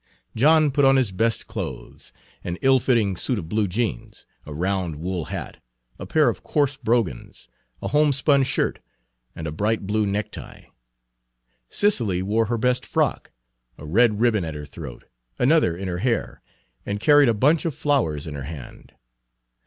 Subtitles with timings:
[0.35, 2.11] John put on his best clothes,
[2.43, 5.57] an ill fitting suit of blue jeans, a round wool hat,
[5.99, 7.47] a pair of coarse brogans,
[7.83, 8.79] a homespun shirt,
[9.35, 10.63] and a bright blue necktie.
[11.69, 13.29] Cicely wore her best frock,
[13.77, 15.03] a red ribbon at her throat,
[15.37, 16.41] another in her hair,
[16.83, 18.93] and carried a bunch of flowers in her hand.